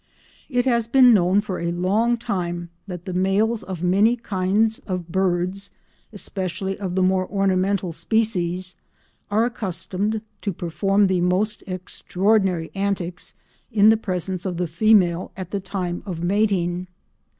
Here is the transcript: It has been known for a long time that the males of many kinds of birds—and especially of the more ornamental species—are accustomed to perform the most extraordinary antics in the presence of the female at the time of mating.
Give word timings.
It 0.49 0.65
has 0.65 0.87
been 0.87 1.13
known 1.13 1.41
for 1.41 1.59
a 1.59 1.71
long 1.71 2.17
time 2.17 2.69
that 2.87 3.05
the 3.05 3.13
males 3.13 3.61
of 3.61 3.83
many 3.83 4.15
kinds 4.15 4.79
of 4.87 5.11
birds—and 5.11 5.71
especially 6.11 6.75
of 6.79 6.95
the 6.95 7.03
more 7.03 7.27
ornamental 7.29 7.91
species—are 7.91 9.45
accustomed 9.45 10.23
to 10.41 10.51
perform 10.53 11.05
the 11.05 11.21
most 11.21 11.63
extraordinary 11.67 12.71
antics 12.73 13.35
in 13.71 13.89
the 13.89 13.95
presence 13.95 14.43
of 14.43 14.57
the 14.57 14.65
female 14.65 15.31
at 15.37 15.51
the 15.51 15.59
time 15.59 16.01
of 16.07 16.23
mating. 16.23 16.87